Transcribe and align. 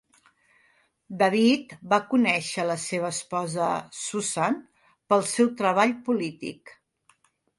David 1.21 1.75
va 1.91 1.99
conèixer 2.13 2.63
a 2.63 2.65
la 2.69 2.77
seva 2.85 3.11
esposa, 3.17 3.67
Susan, 3.99 4.57
pel 5.13 5.23
seu 5.35 5.53
treball 5.63 5.93
polític. 6.11 6.75